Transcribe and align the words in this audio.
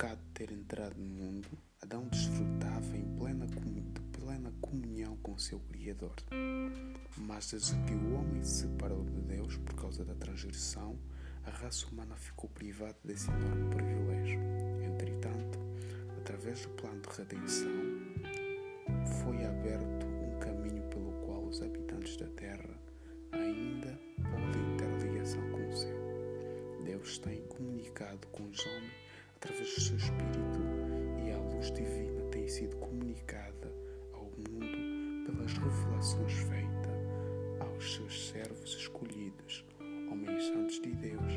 Pecado 0.00 0.20
ter 0.32 0.50
entrado 0.50 0.98
no 0.98 1.04
mundo, 1.04 1.46
Adão 1.82 2.08
desfrutava 2.08 2.96
em 2.96 3.04
plena, 3.18 3.46
de 3.46 4.00
plena 4.18 4.50
comunhão 4.58 5.14
com 5.18 5.36
seu 5.36 5.60
Criador. 5.60 6.14
Mas 7.18 7.50
desde 7.50 7.76
que 7.82 7.92
o 7.92 8.14
homem 8.14 8.42
se 8.42 8.62
separou 8.62 9.04
de 9.04 9.20
Deus 9.20 9.58
por 9.58 9.74
causa 9.74 10.02
da 10.02 10.14
transgressão, 10.14 10.98
a 11.44 11.50
raça 11.50 11.86
humana 11.88 12.16
ficou 12.16 12.48
privada 12.48 12.96
desse 13.04 13.28
enorme 13.28 13.74
privilégio. 13.74 14.40
Entretanto, 14.90 15.58
através 16.16 16.62
do 16.62 16.70
plano 16.70 17.02
de 17.02 17.18
redenção, 17.18 17.70
foi 19.22 19.44
aberto 19.44 20.06
um 20.06 20.38
caminho 20.38 20.82
pelo 20.88 21.12
qual 21.26 21.44
os 21.44 21.60
habitantes 21.60 22.16
da 22.16 22.26
terra 22.28 22.74
ainda 23.32 24.00
podem 24.16 24.76
ter 24.78 25.06
ligação 25.06 25.42
com 25.50 25.68
o 25.68 25.76
céu. 25.76 26.00
Deus 26.86 27.18
tem 27.18 27.42
comunicado 27.48 28.26
com 28.28 28.48
os 28.48 28.64
homens 28.64 29.09
através 29.42 29.74
do 29.74 29.80
seu 29.80 29.96
Espírito 29.96 30.60
e 31.24 31.32
a 31.32 31.38
luz 31.38 31.72
divina 31.72 32.20
tem 32.30 32.46
sido 32.46 32.76
comunicada 32.76 33.72
ao 34.12 34.24
mundo 34.24 35.24
pelas 35.24 35.52
revelações 35.54 36.34
feitas 36.34 37.00
aos 37.58 37.94
seus 37.94 38.28
servos 38.28 38.74
escolhidos, 38.74 39.64
homens 40.10 40.44
santos 40.46 40.78
de 40.80 40.92
Deus, 40.92 41.32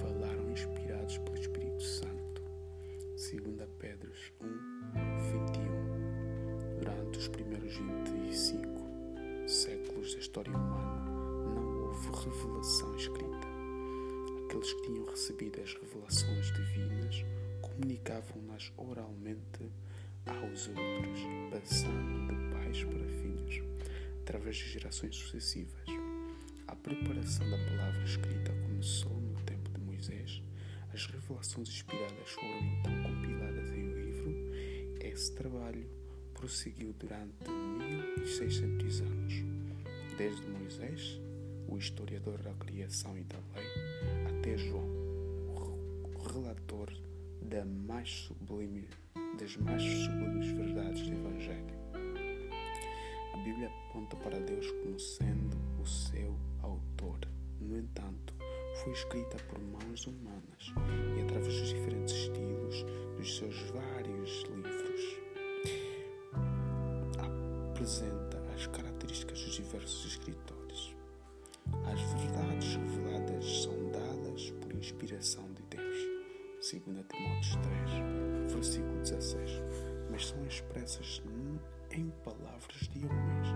falaram 0.00 0.50
inspirados 0.52 1.18
pelo 1.18 1.36
Espírito 1.36 1.82
Santo. 1.82 2.42
2 3.16 3.68
Pedro 3.78 4.12
1, 4.40 4.46
21 5.32 6.78
Durante 6.78 7.18
os 7.18 7.28
primeiros 7.28 7.76
25 7.76 9.48
séculos 9.48 10.14
da 10.14 10.20
história 10.20 10.52
humana, 10.52 11.10
não 11.10 11.86
houve 11.86 12.08
revelação 12.24 12.94
escrita. 12.94 13.48
Aqueles 14.44 14.72
que 14.74 14.82
tinham 14.82 15.04
recebido 15.06 15.60
as 15.60 15.74
revelações 15.74 16.52
divinas 16.52 17.24
comunicavam-nas 17.78 18.72
oralmente 18.76 19.70
aos 20.26 20.66
outros, 20.66 21.20
passando 21.50 22.26
de 22.26 22.52
pais 22.52 22.82
para 22.82 23.06
filhos, 23.06 23.62
através 24.22 24.56
de 24.56 24.68
gerações 24.72 25.14
sucessivas. 25.14 25.86
A 26.66 26.74
preparação 26.74 27.48
da 27.48 27.56
palavra 27.56 28.02
escrita 28.04 28.52
começou 28.66 29.12
no 29.20 29.40
tempo 29.42 29.70
de 29.70 29.80
Moisés. 29.80 30.42
As 30.92 31.06
revelações 31.06 31.68
inspiradas 31.68 32.30
foram 32.30 32.58
então 32.58 33.02
compiladas 33.04 33.70
em 33.70 33.88
um 33.88 33.94
livro. 33.94 34.34
Esse 35.00 35.32
trabalho 35.34 35.88
prosseguiu 36.34 36.92
durante 36.94 37.48
1600 37.48 39.00
anos, 39.02 39.34
desde 40.16 40.42
Moisés, 40.48 41.20
o 41.68 41.78
historiador 41.78 42.38
da 42.42 42.52
criação 42.54 43.16
e 43.16 43.22
da 43.22 43.38
lei, 43.54 44.36
até 44.36 44.58
João, 44.58 44.97
da 47.48 47.64
mais 47.64 48.10
sublime, 48.10 48.86
das 49.38 49.56
mais 49.56 49.82
sublimes 49.82 50.48
verdades 50.48 51.08
do 51.08 51.14
Evangelho. 51.14 51.78
A 53.32 53.36
Bíblia 53.38 53.68
aponta 53.68 54.16
para 54.16 54.38
Deus 54.38 54.70
como 54.70 54.98
sendo 54.98 55.56
o 55.80 55.86
seu 55.86 56.38
autor. 56.62 57.18
No 57.58 57.78
entanto, 57.78 58.34
foi 58.82 58.92
escrita 58.92 59.38
por 59.48 59.58
mãos 59.58 60.06
humanas 60.06 60.74
e 61.16 61.22
através 61.22 61.58
dos 61.58 61.68
diferentes 61.70 62.14
estilos 62.14 62.84
dos 63.16 63.36
seus 63.36 63.58
vários 63.70 64.42
livros 64.42 65.18
apresenta 67.72 68.38
as 68.54 68.66
características 68.66 69.40
dos 69.40 69.54
diversos 69.54 70.04
escritores. 70.04 70.67
2 76.70 76.82
Timóteo 76.82 77.58
3, 78.44 78.52
versículo 78.52 78.98
16. 79.00 79.62
Mas 80.10 80.26
são 80.26 80.46
expressas 80.46 81.22
em 81.92 82.10
palavras 82.22 82.88
de 82.90 83.06
homens. 83.06 83.48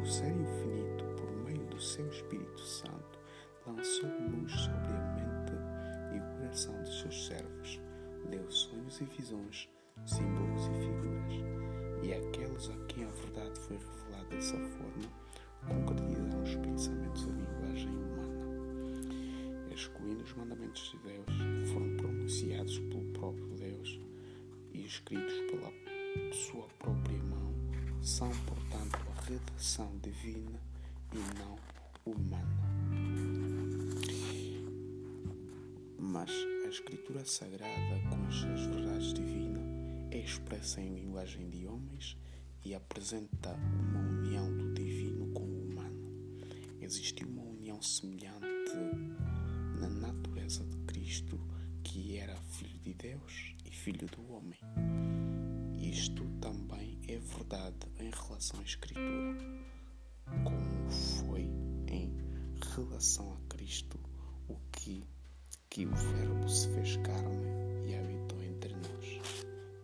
O 0.00 0.06
ser 0.06 0.30
infinito, 0.30 1.04
por 1.16 1.32
meio 1.44 1.66
do 1.66 1.80
seu 1.80 2.06
Espírito 2.08 2.60
Santo, 2.60 3.18
lançou 3.66 4.08
luz 4.30 4.52
sobre 4.52 4.92
a 4.92 5.14
mente 5.16 5.52
e 6.14 6.20
o 6.20 6.38
coração 6.38 6.80
dos 6.80 7.00
seus 7.00 7.26
servos, 7.26 7.80
deu 8.30 8.48
sonhos 8.48 9.00
e 9.00 9.04
visões, 9.04 9.68
símbolos 10.06 10.68
e 10.68 10.74
figuras 10.74 11.14
e 12.04 12.14
aqueles 12.14 12.70
a 12.70 12.86
quem 12.86 13.04
a 13.04 13.10
verdade 13.10 13.58
foi 13.60 13.78
revelada 13.78 14.28
dessa 14.28 14.56
forma 14.56 15.24
concretizaram 15.66 16.42
os 16.42 16.54
pensamentos 16.54 17.24
e 17.24 17.30
a 17.30 17.32
linguagem 17.32 17.88
humana. 17.88 18.33
Excluindo 19.74 20.22
os 20.22 20.32
mandamentos 20.34 20.92
de 20.92 20.98
Deus, 20.98 21.72
foram 21.72 21.96
pronunciados 21.96 22.78
pelo 22.78 23.04
próprio 23.12 23.48
Deus 23.56 24.00
e 24.72 24.86
escritos 24.86 25.34
pela 25.50 25.72
sua 26.32 26.68
própria 26.78 27.18
mão, 27.24 27.52
são, 28.00 28.30
portanto, 28.46 28.96
a 29.16 29.22
redação 29.22 29.98
divina 30.00 30.60
e 31.12 31.18
não 31.38 31.58
humana. 32.06 32.46
Mas 35.98 36.30
a 36.64 36.68
Escritura 36.68 37.24
Sagrada, 37.24 38.00
com 38.08 38.26
as 38.28 38.34
suas 38.36 38.60
verdades 38.66 39.12
divinas, 39.12 39.64
é 40.12 40.18
expressa 40.18 40.80
em 40.80 40.94
linguagem 40.94 41.50
de 41.50 41.66
homens 41.66 42.16
e 42.64 42.76
apresenta 42.76 43.52
uma 43.54 43.98
união 43.98 44.56
do 44.56 44.72
divino 44.72 45.26
com 45.32 45.42
o 45.42 45.64
humano. 45.64 46.30
Existe 46.80 47.24
uma 47.24 47.42
união 47.42 47.82
semelhante 47.82 48.54
natureza 50.44 50.64
de 50.64 50.76
Cristo, 50.84 51.40
que 51.82 52.18
era 52.18 52.36
filho 52.36 52.78
de 52.80 52.94
Deus 52.94 53.54
e 53.64 53.70
filho 53.70 54.06
do 54.08 54.32
homem. 54.32 54.58
Isto 55.78 56.22
também 56.40 56.98
é 57.08 57.16
verdade 57.18 57.86
em 57.98 58.10
relação 58.10 58.60
à 58.60 58.62
Escritura, 58.62 59.38
como 60.44 60.90
foi 60.90 61.48
em 61.88 62.12
relação 62.74 63.32
a 63.32 63.54
Cristo, 63.54 63.98
o 64.48 64.56
que, 64.72 65.02
que 65.70 65.86
o 65.86 65.94
Verbo 65.94 66.48
se 66.48 66.68
fez 66.74 66.96
carne 66.98 67.46
e 67.86 67.94
habitou 67.94 68.42
entre 68.42 68.74
nós. 68.74 69.20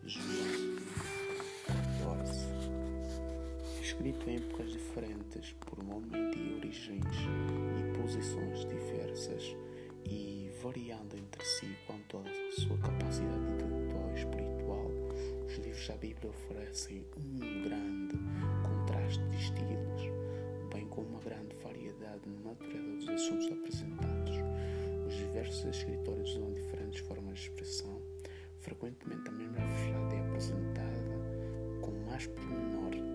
João 0.04 0.76
14. 2.02 2.46
Escrito 3.82 4.28
em 4.28 4.36
épocas 4.36 4.72
diferentes 4.72 5.52
por 5.60 5.78
homem 5.80 6.30
de 6.30 6.54
origens 6.54 7.04
e 7.78 7.98
posições 7.98 8.64
diversas 8.66 9.56
variando 10.62 11.16
entre 11.16 11.44
si 11.44 11.76
quanto 11.86 12.18
à 12.18 12.60
sua 12.60 12.76
capacidade 12.78 13.44
intelectual 13.52 14.10
e 14.10 14.18
espiritual, 14.18 14.90
os 15.46 15.54
livros 15.56 15.88
da 15.88 15.96
Bíblia 15.96 16.30
oferecem 16.30 17.04
um 17.16 17.62
grande 17.62 18.16
contraste 18.62 19.22
de 19.28 19.36
estilos, 19.36 20.02
bem 20.72 20.86
como 20.88 21.08
uma 21.08 21.20
grande 21.20 21.54
variedade 21.62 22.20
na 22.26 22.50
natureza 22.50 22.96
dos 22.96 23.08
assuntos 23.08 23.52
apresentados. 23.52 24.34
Os 25.06 25.14
diversos 25.14 25.64
escritores 25.64 26.30
usam 26.30 26.52
diferentes 26.52 27.00
formas 27.00 27.38
de 27.38 27.48
expressão 27.48 28.00
Frequentemente 28.60 29.28
a 29.28 29.32
mesma 29.32 29.58
verdade 29.58 30.16
é 30.16 30.20
apresentada 30.20 31.80
com 31.80 31.92
mais 32.06 32.26
pormenor 32.26 33.09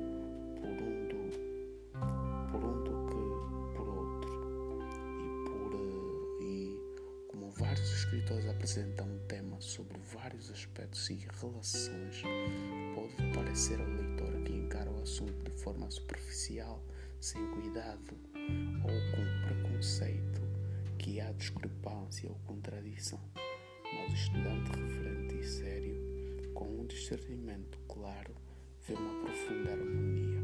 escritores 8.25 8.48
apresentam 8.48 9.06
um 9.06 9.19
tema 9.27 9.62
sobre 9.62 10.00
vários 10.00 10.50
aspectos 10.50 11.07
e 11.12 11.27
relações, 11.39 12.24
pode 12.95 13.33
parecer 13.36 13.80
ao 13.80 13.88
leitor 13.88 14.42
que 14.44 14.51
encara 14.51 14.89
o 14.89 15.00
assunto 15.00 15.44
de 15.44 15.51
forma 15.62 15.89
superficial, 15.92 16.83
sem 17.22 17.45
cuidado 17.51 18.18
ou 18.83 18.89
com 19.12 19.48
preconceito 19.48 20.42
que 20.98 21.22
há 21.22 21.31
discrepância 21.33 22.27
ou 22.27 22.36
contradição. 22.48 23.22
Mas 23.83 24.12
o 24.12 24.16
estudante 24.16 24.72
reverente 24.72 25.36
e 25.36 25.44
sério, 25.48 26.51
com 26.56 26.66
um 26.66 26.88
discernimento 26.88 27.77
claro, 27.88 28.33
vê 28.88 28.95
uma 28.95 29.24
profunda 29.24 29.72
harmonia, 29.72 30.42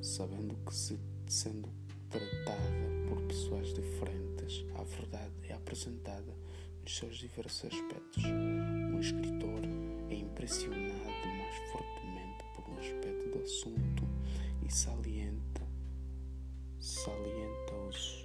sabendo 0.00 0.54
que 0.64 0.72
se 0.72 0.96
sendo 1.26 1.68
tratada 2.14 3.08
por 3.08 3.20
pessoas 3.22 3.74
diferentes, 3.74 4.64
a 4.76 4.84
verdade 4.84 5.34
é 5.48 5.52
apresentada 5.52 6.32
nos 6.80 6.96
seus 6.96 7.16
diversos 7.16 7.72
aspectos. 7.72 8.24
Um 8.24 9.00
escritor 9.00 9.60
é 10.08 10.14
impressionado 10.14 11.26
mais 11.26 11.56
fortemente 11.72 12.44
por 12.54 12.70
um 12.70 12.78
aspecto 12.78 13.30
do 13.30 13.42
assunto 13.42 14.04
e 14.64 14.72
salienta, 14.72 15.66
salienta 16.78 17.74
os 17.88 18.24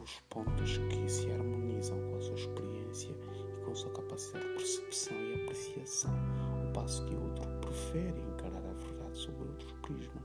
os 0.00 0.20
pontos 0.30 0.78
que 0.78 1.10
se 1.10 1.30
harmonizam 1.30 1.98
com 2.08 2.16
a 2.16 2.20
sua 2.20 2.34
experiência 2.34 3.10
e 3.10 3.64
com 3.64 3.72
a 3.72 3.74
sua 3.74 3.90
capacidade 3.90 4.46
de 4.46 4.54
percepção 4.54 5.16
e 5.16 5.42
apreciação, 5.42 6.14
ao 6.52 6.72
passo 6.72 7.04
que 7.04 7.14
o 7.14 7.22
outro 7.24 7.48
prefere 7.60 8.20
encarar 8.20 8.64
a 8.64 8.72
verdade 8.72 9.18
sobre 9.18 9.48
outro 9.48 9.74
prisma. 9.82 10.22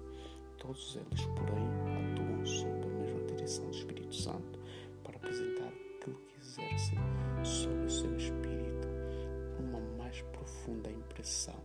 Todos 0.58 0.96
eles, 0.96 1.26
porém, 1.26 1.68
atuam 2.14 2.46
sob 2.46 2.93
Ação 3.44 3.66
do 3.66 3.72
Espírito 3.72 4.16
Santo 4.16 4.60
para 5.04 5.18
apresentar 5.18 5.68
aquilo 5.68 6.16
que 6.28 6.38
exerce 6.40 6.96
sobre 7.44 7.86
o 7.86 7.90
seu 7.90 8.16
espírito 8.16 8.88
uma 9.60 9.80
mais 9.98 10.22
profunda 10.22 10.90
impressão, 10.90 11.60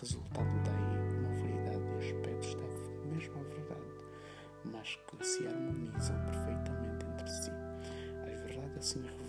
resultando 0.00 0.62
daí 0.64 1.18
uma 1.18 1.34
variedade 1.40 1.84
de 1.84 2.14
aspectos 2.14 2.54
da 2.54 3.14
mesma 3.14 3.42
verdade, 3.42 4.04
mas 4.64 4.96
que 4.96 5.26
se 5.26 5.46
harmonizam 5.46 6.16
perfeitamente 6.24 7.06
entre 7.06 7.28
si. 7.28 7.50
As 8.24 8.40
verdades 8.42 8.78
assim 8.78 9.00
reveladas 9.00 9.25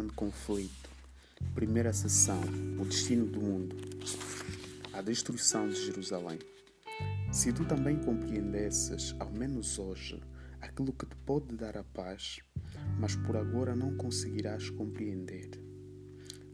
grande 0.00 0.14
conflito. 0.14 0.88
Primeira 1.54 1.92
sessão: 1.92 2.40
O 2.80 2.84
destino 2.86 3.26
do 3.26 3.40
mundo. 3.40 3.76
A 4.94 5.02
destruição 5.02 5.68
de 5.68 5.74
Jerusalém. 5.84 6.38
Se 7.30 7.52
tu 7.52 7.66
também 7.66 7.96
compreendesses, 7.96 9.14
ao 9.18 9.30
menos 9.30 9.78
hoje, 9.78 10.18
aquilo 10.60 10.92
que 10.92 11.06
te 11.06 11.14
pode 11.26 11.54
dar 11.54 11.76
a 11.76 11.84
paz, 11.84 12.40
mas 12.98 13.14
por 13.14 13.36
agora 13.36 13.76
não 13.76 13.94
conseguirás 13.96 14.70
compreender. 14.70 15.50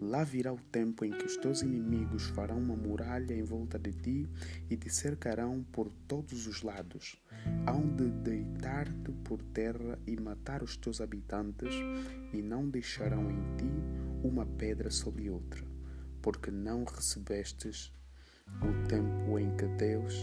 Lá 0.00 0.25
virá 0.25 0.52
o 0.52 0.60
tempo 0.70 1.06
em 1.06 1.10
que 1.10 1.25
os 1.25 1.38
teus 1.38 1.62
inimigos 1.62 2.25
farão 2.25 2.58
uma 2.58 2.76
muralha 2.76 3.32
em 3.32 3.43
volta 3.43 3.78
de 3.78 3.93
ti 3.93 4.28
e 4.69 4.76
te 4.76 4.90
cercarão 4.90 5.64
por 5.72 5.90
todos 6.06 6.46
os 6.46 6.62
lados. 6.62 7.16
Hão 7.66 7.88
de 7.96 8.10
deitar-te 8.10 9.12
por 9.25 9.40
terra 9.43 9.98
e 10.06 10.20
matar 10.20 10.62
os 10.62 10.76
teus 10.76 11.00
habitantes, 11.00 11.75
e 12.32 12.43
não 12.43 12.69
deixarão 12.69 13.31
em 13.31 13.56
ti 13.56 13.70
uma 14.22 14.44
pedra 14.44 14.90
sobre 14.90 15.31
outra, 15.31 15.64
porque 16.20 16.50
não 16.50 16.84
recebestes 16.84 17.90
o 18.60 18.88
tempo 18.88 19.38
em 19.38 19.56
que 19.56 19.66
Deus 19.66 20.14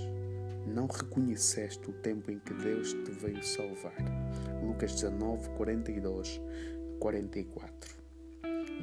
não 0.67 0.85
reconheceste 0.85 1.89
o 1.89 1.93
tempo 1.93 2.31
em 2.31 2.39
que 2.39 2.53
Deus 2.53 2.93
te 2.93 3.11
veio 3.11 3.43
salvar. 3.43 3.95
Lucas 4.63 4.93
19, 4.93 5.49
42, 5.57 6.39
44. 6.99 8.02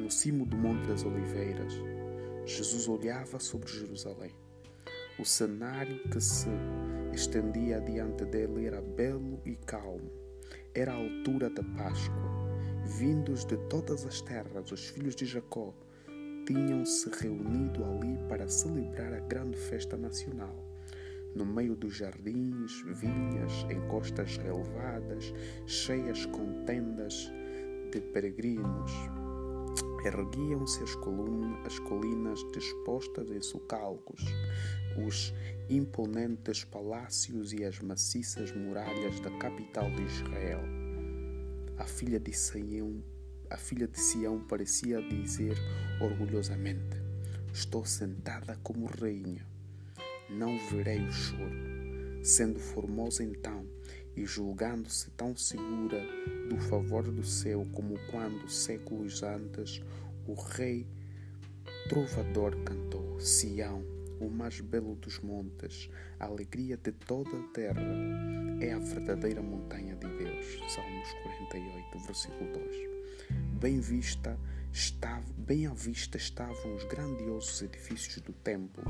No 0.00 0.10
cimo 0.10 0.46
do 0.46 0.56
Monte 0.56 0.88
das 0.88 1.04
Oliveiras, 1.04 1.74
Jesus 2.46 2.88
olhava 2.88 3.38
sobre 3.38 3.70
Jerusalém. 3.70 4.34
O 5.18 5.26
cenário 5.26 6.02
que 6.08 6.18
se 6.18 6.48
estendia 7.12 7.82
diante 7.82 8.24
dele 8.24 8.64
era 8.64 8.80
belo 8.80 9.42
e 9.44 9.54
calmo. 9.56 10.10
Era 10.74 10.92
a 10.92 10.96
altura 10.96 11.50
da 11.50 11.62
Páscoa. 11.62 12.16
Vindos 12.98 13.44
de 13.44 13.58
todas 13.68 14.06
as 14.06 14.22
terras, 14.22 14.72
os 14.72 14.88
filhos 14.88 15.14
de 15.14 15.26
Jacó 15.26 15.74
tinham 16.46 16.82
se 16.86 17.10
reunido 17.10 17.84
ali 17.84 18.16
para 18.26 18.48
celebrar 18.48 19.12
a 19.12 19.20
grande 19.20 19.58
festa 19.58 19.98
nacional 19.98 20.56
no 21.34 21.44
meio 21.44 21.76
dos 21.76 21.94
jardins, 21.94 22.82
vinhas, 22.86 23.64
encostas 23.70 24.36
relevadas, 24.38 25.32
cheias 25.66 26.26
com 26.26 26.64
tendas 26.64 27.30
de 27.92 28.00
peregrinos. 28.00 29.19
Erguiam-se 30.04 30.82
as, 30.82 30.96
as 31.66 31.78
colinas 31.80 32.40
dispostas 32.52 33.30
em 33.30 33.40
socalcos, 33.40 34.22
os 35.06 35.34
imponentes 35.68 36.64
palácios 36.64 37.52
e 37.52 37.64
as 37.64 37.78
maciças 37.80 38.52
muralhas 38.52 39.20
da 39.20 39.30
capital 39.38 39.90
de 39.90 40.02
Israel. 40.02 40.62
A 41.78 41.84
filha 41.84 42.18
de 42.18 42.32
Sião, 42.32 43.02
a 43.48 43.56
filha 43.56 43.86
de 43.86 43.98
Sião 43.98 44.40
parecia 44.40 45.02
dizer 45.02 45.56
orgulhosamente: 46.00 46.96
Estou 47.52 47.84
sentada 47.84 48.58
como 48.62 48.86
rainha 48.86 49.50
não 50.30 50.56
verei 50.68 51.00
o 51.04 51.12
choro. 51.12 52.22
Sendo 52.22 52.60
formosa 52.60 53.24
então 53.24 53.66
e 54.16 54.24
julgando-se 54.24 55.10
tão 55.10 55.36
segura 55.36 56.00
do 56.48 56.58
favor 56.58 57.04
do 57.04 57.24
céu 57.24 57.66
como 57.72 57.94
quando, 58.10 58.48
séculos 58.48 59.22
antes, 59.22 59.82
o 60.26 60.34
rei 60.34 60.86
trovador 61.88 62.56
cantou: 62.64 63.18
Sião, 63.20 63.84
o 64.20 64.28
mais 64.28 64.60
belo 64.60 64.94
dos 64.96 65.18
montes, 65.20 65.88
a 66.18 66.26
alegria 66.26 66.76
de 66.76 66.92
toda 66.92 67.30
a 67.30 67.42
terra, 67.54 67.82
é 68.60 68.72
a 68.72 68.78
verdadeira 68.78 69.42
montanha 69.42 69.96
de 69.96 70.06
Deus. 70.06 70.72
Salmos 70.72 71.08
48, 71.22 71.98
versículo 72.06 72.52
2. 72.52 72.90
Bem 73.60 73.80
vista 73.80 74.38
estava, 74.72 75.24
bem 75.36 75.66
à 75.66 75.74
vista 75.74 76.16
estavam 76.16 76.74
os 76.74 76.84
grandiosos 76.84 77.62
edifícios 77.62 78.20
do 78.22 78.32
templo. 78.32 78.84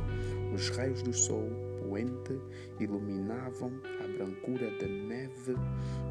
Os 0.55 0.69
raios 0.71 1.03
do 1.03 1.13
sol 1.13 1.49
poente 1.91 2.41
iluminavam 2.79 3.73
a 3.99 4.07
brancura 4.07 4.71
da 4.79 4.87
neve 4.87 5.57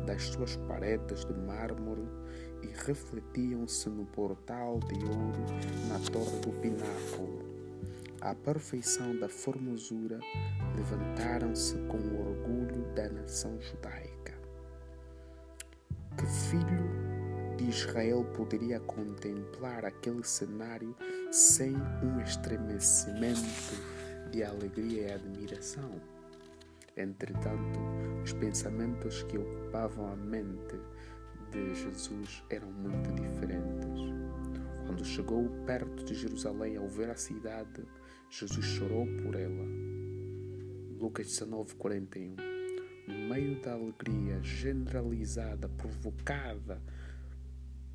das 0.05 0.23
suas 0.23 0.57
paredes 0.67 1.23
de 1.23 1.33
mármore 1.33 2.05
e 2.61 2.67
refletiam-se 2.85 3.89
no 3.89 4.05
portal 4.07 4.79
de 4.79 4.95
ouro 5.05 5.45
na 5.87 5.97
torre 6.11 6.37
do 6.41 6.51
pináculo. 6.59 7.47
A 8.19 8.35
perfeição 8.35 9.17
da 9.17 9.29
formosura 9.29 10.19
levantaram-se 10.75 11.75
com 11.87 11.97
o 11.97 12.27
orgulho 12.27 12.83
da 12.93 13.07
nação 13.07 13.57
judaica. 13.61 14.37
Que 16.17 16.25
filho 16.25 17.55
de 17.55 17.69
Israel 17.69 18.25
poderia 18.35 18.81
contemplar 18.81 19.85
aquele 19.85 20.25
cenário 20.25 20.93
sem 21.31 21.73
um 22.03 22.19
estremecimento 22.19 23.98
de 24.31 24.43
alegria 24.43 25.07
e 25.07 25.11
admiração. 25.11 25.91
Entretanto, 26.95 27.79
os 28.23 28.33
pensamentos 28.33 29.23
que 29.23 29.37
ocupavam 29.37 30.11
a 30.11 30.15
mente 30.15 30.75
de 31.51 31.73
Jesus 31.73 32.43
eram 32.49 32.71
muito 32.71 33.11
diferentes. 33.13 34.01
Quando 34.85 35.05
chegou 35.05 35.49
perto 35.65 36.03
de 36.03 36.13
Jerusalém 36.13 36.77
ao 36.77 36.87
ver 36.87 37.09
a 37.09 37.15
cidade, 37.15 37.83
Jesus 38.29 38.65
chorou 38.65 39.05
por 39.23 39.35
ela. 39.35 39.65
Lucas 40.99 41.27
19, 41.27 41.75
41. 41.75 42.35
No 43.07 43.29
meio 43.29 43.59
da 43.61 43.73
alegria 43.73 44.41
generalizada 44.43 45.69
provocada 45.69 46.81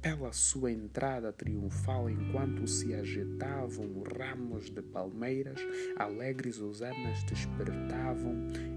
pela 0.05 0.31
sua 0.35 0.71
entrada 0.71 1.33
triunfal 1.33 2.11
enquanto 2.11 2.67
se 2.69 2.93
agitavam 2.93 4.03
ramos 4.03 4.69
de 4.69 4.83
palmeiras, 4.83 5.59
alegres 5.97 6.61
hosanas 6.61 7.25
despertavam 7.25 8.35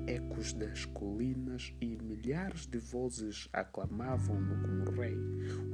ecos 0.08 0.54
das 0.54 0.86
colinas 0.86 1.74
e 1.82 1.98
milhares 1.98 2.66
de 2.66 2.78
vozes 2.78 3.50
aclamavam-no 3.52 4.56
como 4.62 4.98
rei, 4.98 5.18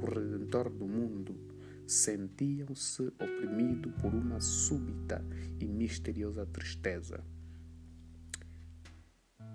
o 0.02 0.06
redentor 0.06 0.68
do 0.70 0.88
mundo. 0.88 1.38
Sentiam-se 1.86 3.06
oprimidos 3.20 3.92
por 4.02 4.12
uma 4.12 4.40
súbita 4.40 5.24
e 5.60 5.66
misteriosa 5.66 6.44
tristeza. 6.46 7.22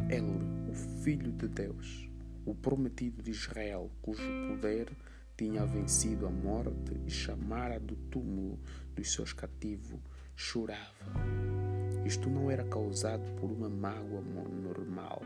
Ele, 0.10 0.72
o 0.72 0.74
Filho 1.04 1.34
de 1.34 1.50
Deus, 1.50 2.10
o 2.46 2.56
prometido 2.56 3.22
de 3.22 3.32
Israel, 3.32 3.92
cujo 4.02 4.24
poder 4.48 4.90
tinha 5.40 5.66
vencido 5.66 6.28
a 6.28 6.30
morte 6.30 7.00
e 7.08 7.10
chamara 7.10 7.80
do 7.80 7.96
túmulo 7.96 8.60
dos 8.94 9.14
seus 9.14 9.32
cativos, 9.32 9.98
chorava. 10.36 11.06
Isto 12.06 12.30
não 12.30 12.52
era 12.52 12.66
causado 12.66 13.24
por 13.40 13.50
uma 13.50 13.70
mágoa 13.70 14.20
normal. 14.22 15.22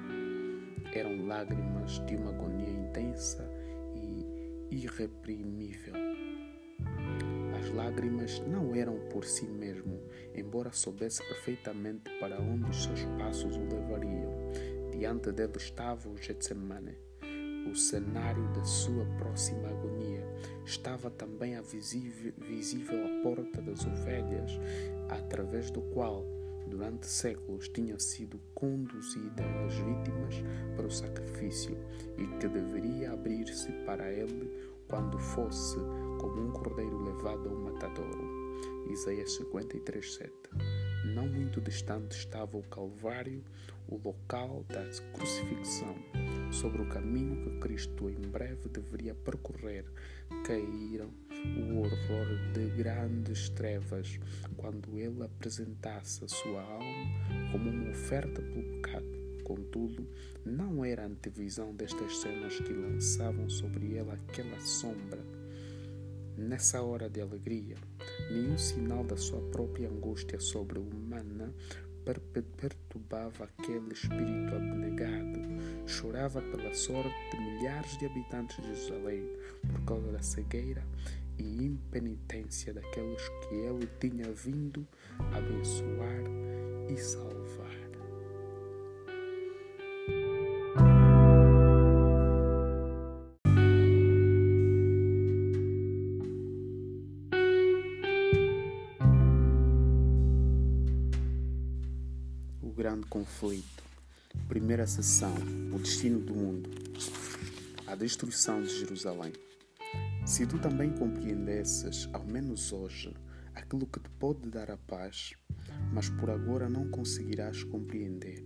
Eram 0.93 1.25
lágrimas 1.25 1.98
de 2.05 2.15
uma 2.15 2.29
agonia 2.29 2.70
intensa 2.70 3.43
e 3.96 4.75
irreprimível. 4.75 5.96
As 7.60 7.72
lágrimas 7.72 8.39
não 8.41 8.75
eram 8.75 9.00
por 9.10 9.25
si 9.25 9.48
mesmo, 9.48 10.00
embora 10.36 10.72
soubesse 10.72 11.27
perfeitamente 11.27 12.03
para 12.20 12.39
onde 12.39 12.70
os 12.70 12.84
seus 12.84 13.03
passos 13.17 13.55
o 13.55 13.62
levariam. 13.62 14.32
Diante 14.91 15.32
dele 15.32 15.58
estava 15.58 16.08
o 16.08 16.15
Getsemane 16.17 17.12
o 17.70 17.75
cenário 17.75 18.48
da 18.53 18.63
sua 18.63 19.05
próxima 19.17 19.70
agonia. 19.70 20.27
Estava 20.65 21.10
também 21.10 21.55
a 21.55 21.62
visível, 21.62 22.34
a 23.05 23.24
porta 23.24 23.62
das 23.62 23.86
ovelhas, 23.86 24.51
através 25.10 25.70
do 25.72 25.82
qual, 25.82 26.25
durante 26.67 27.05
séculos, 27.08 27.67
tinham 27.70 28.00
sido 28.00 28.39
conduzidas 28.53 29.46
as 29.65 29.74
vítimas 29.75 30.36
para 30.75 30.88
o 30.88 30.91
sacrifício 30.91 31.77
e 32.17 32.25
que 32.38 32.48
deveria 32.48 33.12
abrir-se 33.12 33.72
para 33.86 34.12
ele 34.12 34.50
quando 34.88 35.17
fosse 35.17 35.77
como 36.20 36.41
um 36.41 36.51
cordeiro 36.51 37.03
levado 37.03 37.50
ao 37.50 37.55
matadouro. 37.55 38.43
Isaías 38.89 39.34
53, 39.36 40.13
7. 40.15 40.32
não 41.15 41.27
muito 41.27 41.60
distante 41.62 42.15
estava 42.17 42.58
o 42.58 42.63
Calvário, 42.63 43.43
o 43.88 43.98
local 43.98 44.63
da 44.70 44.84
crucifixão. 45.13 45.96
Sobre 46.53 46.83
o 46.83 46.86
caminho 46.86 47.36
que 47.43 47.57
Cristo 47.57 48.07
em 48.07 48.29
breve 48.29 48.69
deveria 48.69 49.15
percorrer, 49.15 49.86
caíram 50.45 51.10
o 51.57 51.79
horror 51.79 52.27
de 52.53 52.67
grandes 52.77 53.50
trevas 53.50 54.19
quando 54.55 54.95
ele 54.95 55.24
apresentasse 55.24 56.24
a 56.24 56.27
sua 56.27 56.62
alma 56.62 57.51
como 57.51 57.72
uma 57.72 57.89
oferta 57.89 58.39
pelo 58.39 58.81
pecado. 58.81 59.05
Contudo, 59.43 60.07
não 60.45 60.86
era 60.86 61.01
a 61.01 61.07
antevisão 61.07 61.74
destas 61.74 62.19
cenas 62.19 62.60
que 62.60 62.72
lançavam 62.72 63.50
sobre 63.50 63.88
ele 63.88 64.12
aquela 64.12 64.60
sombra. 64.60 65.25
Nessa 66.38 66.83
hora 66.83 67.10
de 67.10 67.19
alegria, 67.19 67.77
nenhum 68.31 68.60
sinal 68.60 69.03
da 69.03 69.17
sua 69.17 69.41
própria 69.50 69.89
angústia 69.89 70.39
sobre-humana 70.39 71.51
perturbava 72.57 73.45
aquele 73.45 73.93
espírito 73.93 74.55
abnegado. 74.55 75.41
Chorava 75.88 76.41
pela 76.41 76.74
sorte 76.74 77.13
de 77.31 77.38
milhares 77.39 77.98
de 77.98 78.05
habitantes 78.05 78.57
de 78.57 78.75
Jerusalém 78.75 79.24
por 79.72 79.86
causa 79.86 80.12
da 80.12 80.22
cegueira 80.22 80.83
e 81.38 81.65
impenitência 81.65 82.74
daqueles 82.74 83.27
que 83.27 83.55
ele 83.55 83.88
tinha 84.00 84.31
vindo 84.31 84.88
abençoar 85.33 86.24
e 86.89 86.98
salvar. 86.98 87.72
Grande 102.73 103.05
conflito. 103.05 103.83
Primeira 104.47 104.87
sessão: 104.87 105.35
O 105.73 105.79
destino 105.79 106.19
do 106.19 106.33
mundo. 106.33 106.69
A 107.85 107.95
destruição 107.95 108.61
de 108.61 108.79
Jerusalém. 108.79 109.31
Se 110.25 110.47
tu 110.47 110.57
também 110.57 110.91
compreendesses, 110.91 112.09
ao 112.11 112.25
menos 112.25 112.71
hoje, 112.71 113.13
aquilo 113.53 113.85
que 113.85 113.99
te 113.99 114.09
pode 114.11 114.49
dar 114.49 114.71
a 114.71 114.77
paz, 114.77 115.33
mas 115.91 116.09
por 116.09 116.29
agora 116.29 116.67
não 116.67 116.89
conseguirás 116.89 117.63
compreender. 117.63 118.43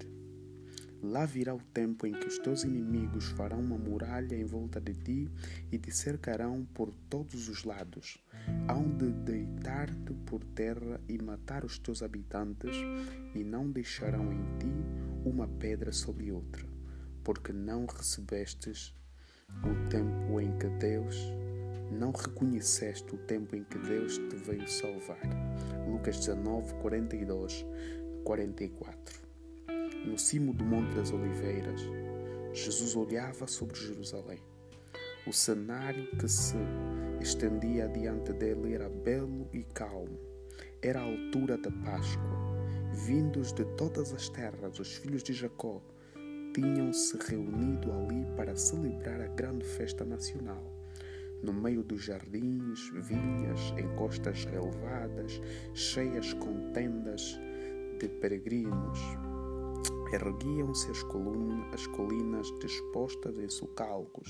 Lá 1.02 1.26
virá 1.26 1.54
o 1.54 1.62
tempo 1.74 2.08
em 2.08 2.14
que 2.14 2.28
os 2.28 2.40
teus 2.40 2.64
inimigos 2.64 3.26
farão 3.26 3.60
uma 3.60 3.78
muralha 3.78 4.36
em 4.36 4.46
volta 4.46 4.82
de 4.82 4.94
ti 4.96 5.30
e 5.72 5.78
te 5.78 5.92
cercarão 5.92 6.66
por 6.74 6.92
todos 7.10 7.48
os 7.48 7.64
lados. 7.64 8.18
Hão 8.68 8.90
de 8.98 9.12
deitar-te 9.12 10.14
por 10.26 10.44
terra 10.44 11.00
e 11.08 11.22
matar 11.22 11.64
os 11.64 11.78
teus 11.78 12.02
habitantes, 12.02 12.76
e 13.36 13.44
não 13.44 13.70
deixarão 13.70 14.34
em 14.34 14.58
ti 14.58 14.72
uma 15.24 15.48
pedra 15.48 15.92
sobre 15.92 16.32
outra, 16.32 16.66
porque 17.24 17.54
não 17.54 17.86
recebestes 17.86 18.96
o 19.64 19.90
tempo 19.90 20.42
em 20.42 20.58
que 20.58 20.68
Deus 20.68 21.16
não 21.92 22.12
reconheceste 22.12 23.14
o 23.14 23.18
tempo 23.18 23.56
em 23.56 23.64
que 23.64 23.78
Deus 23.78 24.18
te 24.18 24.36
veio 24.36 24.68
salvar. 24.68 25.22
Lucas 25.88 26.18
19, 26.18 26.74
42, 26.82 27.66
44. 28.24 29.27
No 30.08 30.18
cimo 30.18 30.54
do 30.54 30.64
Monte 30.64 30.96
das 30.96 31.12
Oliveiras, 31.12 31.82
Jesus 32.54 32.96
olhava 32.96 33.46
sobre 33.46 33.78
Jerusalém. 33.78 34.40
O 35.28 35.34
cenário 35.34 36.08
que 36.18 36.30
se 36.30 36.56
estendia 37.20 37.90
diante 37.90 38.32
dele 38.32 38.74
era 38.74 38.88
belo 38.88 39.50
e 39.52 39.64
calmo. 39.64 40.18
Era 40.82 41.02
a 41.02 41.04
altura 41.04 41.58
da 41.58 41.70
Páscoa. 41.70 42.24
Vindos 43.06 43.52
de 43.52 43.66
todas 43.76 44.14
as 44.14 44.30
terras, 44.30 44.80
os 44.80 44.96
filhos 44.96 45.22
de 45.22 45.34
Jacó 45.34 45.82
tinham 46.56 46.94
se 46.94 47.18
reunido 47.18 47.92
ali 47.92 48.26
para 48.38 48.56
celebrar 48.56 49.20
a 49.20 49.28
grande 49.28 49.66
festa 49.66 50.06
nacional 50.06 50.64
no 51.44 51.54
meio 51.54 51.84
dos 51.84 52.04
jardins, 52.04 52.90
vinhas, 52.96 53.74
encostas 53.78 54.46
relevadas, 54.46 55.40
cheias 55.74 56.34
com 56.34 56.72
tendas 56.72 57.40
de 58.00 58.08
peregrinos. 58.08 59.27
Erguiam-se 60.12 60.90
as, 60.90 61.06
as 61.74 61.88
colinas 61.88 62.48
dispostas 62.60 63.38
em 63.38 63.50
socalcos, 63.50 64.30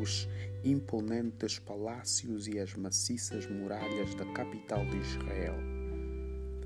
os 0.00 0.28
imponentes 0.62 1.58
palácios 1.58 2.46
e 2.48 2.58
as 2.58 2.74
maciças 2.74 3.46
muralhas 3.46 4.14
da 4.14 4.24
capital 4.32 4.84
de 4.86 4.96
Israel. 4.98 5.56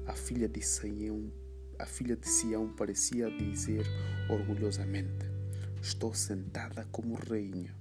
A 0.07 0.13
filha 0.13 0.49
de 0.49 0.63
Sião, 0.63 1.33
a 1.79 1.87
filha 1.87 2.17
de 2.17 2.29
Sião 2.29 2.69
parecia 2.69 3.31
dizer 3.31 3.87
orgulhosamente: 4.29 5.27
Estou 5.81 6.15
sentada 6.15 6.87
como 6.91 7.15
rainha 7.15 7.79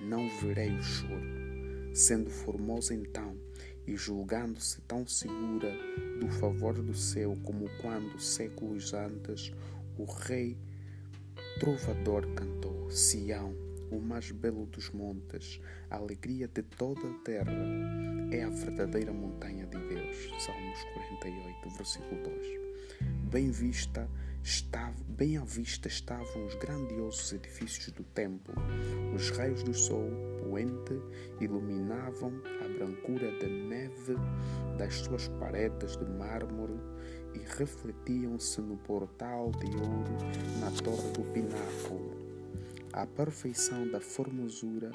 não 0.00 0.28
verei 0.40 0.74
o 0.74 0.82
choro. 0.82 1.94
Sendo 1.94 2.30
formosa 2.30 2.94
então 2.94 3.36
e 3.90 3.96
julgando-se 3.96 4.80
tão 4.82 5.04
segura 5.04 5.76
do 6.20 6.28
favor 6.28 6.74
do 6.74 6.94
céu 6.94 7.36
como 7.42 7.68
quando, 7.80 8.20
séculos 8.20 8.94
antes, 8.94 9.52
o 9.98 10.04
rei 10.04 10.56
trovador 11.58 12.24
cantou: 12.34 12.88
Sião, 12.88 13.52
o 13.90 13.98
mais 13.98 14.30
belo 14.30 14.64
dos 14.66 14.90
montes, 14.90 15.60
a 15.90 15.96
alegria 15.96 16.46
de 16.46 16.62
toda 16.62 17.00
a 17.00 17.14
terra, 17.24 17.52
é 18.30 18.44
a 18.44 18.48
verdadeira 18.48 19.12
montanha 19.12 19.66
de 19.66 19.78
Deus. 19.88 20.16
Salmos 20.38 20.78
48, 20.94 21.70
versículo 21.70 22.22
2. 22.22 22.60
Bem 23.28 23.50
vista 23.50 24.08
estava, 24.40 24.94
bem 25.08 25.36
à 25.36 25.44
vista 25.44 25.88
estavam 25.88 26.46
os 26.46 26.54
grandiosos 26.54 27.32
edifícios 27.32 27.90
do 27.92 28.04
templo. 28.04 28.54
Os 29.16 29.30
raios 29.30 29.64
do 29.64 29.74
sol 29.74 30.08
poente 30.42 30.94
iluminavam 31.40 32.32
a 32.62 32.69
brancura 32.80 33.30
da 33.38 33.46
neve 33.46 34.16
das 34.78 34.94
suas 34.94 35.28
paredes 35.28 35.96
de 35.98 36.04
mármore 36.06 36.80
e 37.34 37.38
refletiam-se 37.58 38.62
no 38.62 38.78
portal 38.78 39.50
de 39.50 39.66
ouro 39.76 40.16
na 40.60 40.70
torre 40.82 41.12
do 41.12 41.22
pináculo. 41.32 42.18
A 42.92 43.06
perfeição 43.06 43.86
da 43.90 44.00
formosura 44.00 44.90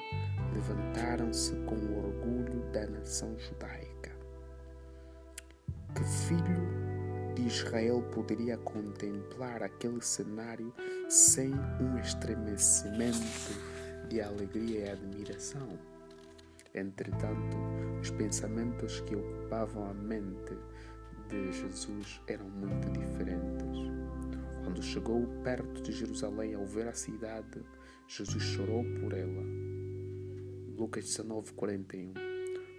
levantaram-se 0.52 1.54
com 1.64 1.76
o 1.76 1.98
orgulho 1.98 2.60
da 2.72 2.86
nação 2.88 3.38
judaica. 3.38 4.10
Que 5.94 6.04
filho 6.04 7.34
de 7.34 7.46
Israel 7.46 8.02
poderia 8.12 8.58
contemplar 8.58 9.62
aquele 9.62 10.02
cenário 10.02 10.74
sem 11.08 11.54
um 11.80 11.98
estremecimento 11.98 13.16
de 14.08 14.20
alegria 14.20 14.86
e 14.86 14.90
admiração. 14.90 15.95
Entretanto, 16.76 17.56
os 18.02 18.10
pensamentos 18.10 19.00
que 19.00 19.16
ocupavam 19.16 19.90
a 19.90 19.94
mente 19.94 20.54
de 21.26 21.50
Jesus 21.50 22.20
eram 22.26 22.50
muito 22.50 22.90
diferentes. 22.90 23.78
Quando 24.62 24.82
chegou 24.82 25.26
perto 25.42 25.80
de 25.80 25.90
Jerusalém 25.90 26.54
ao 26.54 26.66
ver 26.66 26.86
a 26.86 26.92
cidade, 26.92 27.62
Jesus 28.06 28.42
chorou 28.42 28.84
por 29.00 29.14
ela. 29.14 29.42
Lucas 30.76 31.04
19, 31.04 31.54
41. 31.54 32.12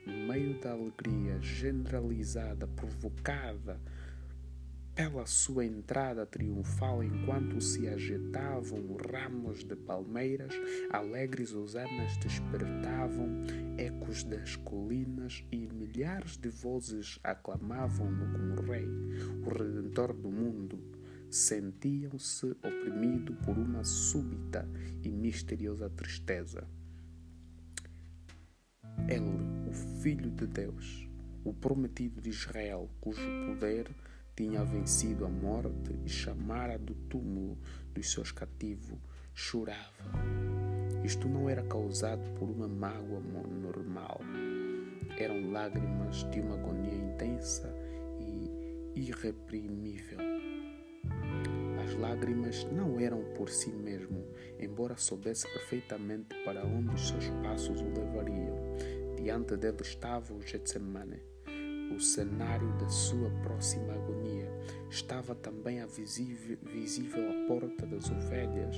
No 0.06 0.28
meio 0.28 0.60
da 0.60 0.74
alegria 0.74 1.42
generalizada 1.42 2.68
provocada 2.68 3.82
pela 4.98 5.28
sua 5.28 5.64
entrada 5.64 6.26
triunfal 6.26 7.04
enquanto 7.04 7.62
se 7.62 7.88
agitavam 7.88 8.98
ramos 9.12 9.64
de 9.64 9.76
palmeiras, 9.76 10.52
alegres 10.90 11.54
hosanas 11.54 12.18
despertavam 12.18 13.46
ecos 13.78 14.24
das 14.24 14.56
colinas 14.56 15.46
e 15.52 15.68
milhares 15.68 16.36
de 16.36 16.50
vozes 16.50 17.20
aclamavam-no 17.24 18.32
como 18.32 18.72
rei, 18.72 18.88
o 19.46 19.50
redentor 19.50 20.14
do 20.14 20.32
mundo. 20.32 20.80
Sentiam-se 21.30 22.48
oprimidos 22.64 23.38
por 23.46 23.56
uma 23.56 23.84
súbita 23.84 24.68
e 25.04 25.10
misteriosa 25.10 25.92
tristeza. 25.92 26.68
Ele, 29.08 29.70
o 29.70 30.02
Filho 30.02 30.32
de 30.32 30.48
Deus, 30.48 31.08
o 31.44 31.54
prometido 31.54 32.20
de 32.20 32.30
Israel, 32.30 32.90
cujo 33.00 33.22
poder 33.46 33.92
tinha 34.38 34.64
vencido 34.64 35.26
a 35.26 35.30
morte 35.30 36.00
e 36.06 36.08
chamara 36.08 36.78
do 36.78 36.94
túmulo 36.94 37.58
dos 37.92 38.12
seus 38.12 38.32
cativos, 38.32 39.00
chorava. 39.34 40.06
Isto 41.04 41.28
não 41.28 41.50
era 41.50 41.64
causado 41.64 42.22
por 42.36 42.48
uma 42.48 42.68
mágoa 42.68 43.20
normal. 43.20 44.22
Eram 45.18 45.52
lágrimas 45.52 46.24
de 46.30 46.40
uma 46.40 46.54
agonia 46.54 46.94
intensa 46.94 47.74
e 48.20 49.00
irreprimível. 49.00 50.20
As 51.84 51.96
lágrimas 51.96 52.64
não 52.66 53.00
eram 53.00 53.24
por 53.34 53.50
si 53.50 53.72
mesmo, 53.72 54.24
embora 54.60 54.98
soubesse 54.98 55.52
perfeitamente 55.52 56.36
para 56.46 56.64
onde 56.64 56.94
os 56.94 57.08
seus 57.08 57.28
passos 57.42 57.82
o 57.82 57.86
levariam. 57.86 58.56
Diante 59.16 59.58
dele 59.58 59.82
estava 59.82 60.32
o 60.32 60.42
Getsemane 60.44 61.37
o 61.96 62.00
cenário 62.00 62.72
da 62.78 62.90
sua 62.90 63.30
próxima 63.42 63.94
agonia. 63.94 64.52
Estava 64.90 65.36
também 65.36 65.82
a 65.82 65.86
visível, 65.86 66.58
a 67.30 67.48
porta 67.48 67.86
das 67.86 68.10
ovelhas, 68.10 68.78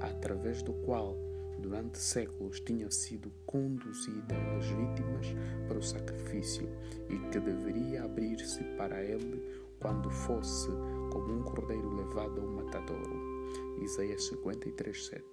através 0.00 0.62
do 0.62 0.72
qual, 0.72 1.16
durante 1.58 1.98
séculos, 1.98 2.60
tinham 2.60 2.90
sido 2.90 3.30
conduzidas 3.46 4.38
as 4.58 4.66
vítimas 4.66 5.26
para 5.68 5.78
o 5.78 5.82
sacrifício 5.82 6.68
e 7.08 7.18
que 7.30 7.40
deveria 7.40 8.04
abrir-se 8.04 8.62
para 8.76 9.02
ele 9.02 9.42
quando 9.78 10.10
fosse 10.10 10.68
como 11.12 11.32
um 11.32 11.42
cordeiro 11.42 11.94
levado 11.94 12.40
ao 12.40 12.46
matadouro. 12.46 13.34
Isaías 13.82 14.26
53, 14.28 15.06
7. 15.06 15.24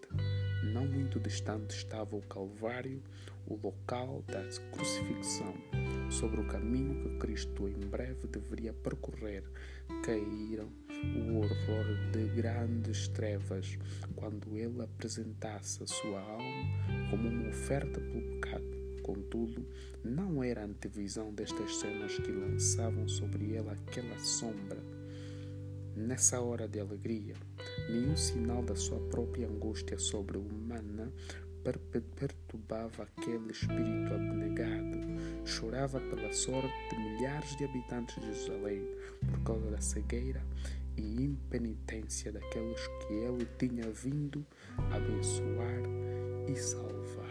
Não 0.74 0.86
muito 0.86 1.20
distante 1.20 1.75
estava 1.75 2.16
o 2.16 2.22
Calvário, 2.22 3.01
o 3.48 3.56
local 3.56 4.24
da 4.28 4.44
crucifixão. 4.72 5.56
Sobre 6.12 6.41
o 6.41 6.46
caminho 6.46 7.01
que 7.01 7.18
Cristo 7.18 7.68
em 7.68 7.80
breve 7.80 8.27
deveria 8.27 8.74
percorrer, 8.74 9.44
caíram 10.03 10.70
o 11.15 11.38
horror 11.38 12.12
de 12.12 12.27
grandes 12.36 13.08
trevas 13.08 13.80
quando 14.15 14.56
ele 14.56 14.84
apresentasse 14.84 15.82
a 15.82 15.88
sua 15.88 16.22
alma 16.22 17.10
como 17.10 17.27
uma 17.27 17.50
oferta 17.50 18.00
pelo 18.00 18.22
pecado. 18.22 18.82
Contudo, 19.01 19.65
não 20.03 20.44
era 20.44 20.62
a 20.62 20.65
antevisão 20.65 21.34
destas 21.34 21.77
cenas 21.77 22.15
que 22.20 22.32
lançavam 22.32 23.08
sobre 23.08 23.46
ele 23.46 23.70
aquela 23.70 24.20
sombra 24.20 24.77
Nessa 25.96 26.39
hora 26.39 26.70
de 26.70 26.80
alegria, 26.80 27.36
nenhum 27.89 28.15
sinal 28.15 28.63
da 28.63 28.75
sua 28.75 29.00
própria 29.10 29.46
angústia 29.46 30.00
sobre-humana 30.00 31.12
perturbava 32.15 33.03
aquele 33.03 33.51
espírito 33.51 34.13
abnegado. 34.13 34.98
Chorava 35.46 36.00
pela 36.00 36.32
sorte 36.34 36.74
de 36.90 36.98
milhares 36.98 37.56
de 37.56 37.66
habitantes 37.66 38.16
de 38.16 38.34
Jerusalém 38.34 38.84
por 39.30 39.44
causa 39.44 39.72
da 39.72 39.82
cegueira 39.82 40.42
e 40.98 41.24
impenitência 41.24 42.32
daqueles 42.32 42.88
que 42.88 43.14
ele 43.14 43.48
tinha 43.58 43.90
vindo 43.92 44.46
abençoar 44.92 45.82
e 46.48 46.56
salvar. 46.56 47.31